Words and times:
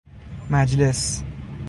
مجلس 0.49 1.23